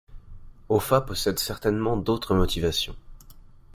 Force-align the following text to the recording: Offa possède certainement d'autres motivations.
Offa 0.67 1.01
possède 1.01 1.37
certainement 1.37 1.95
d'autres 1.95 2.33
motivations. 2.33 2.95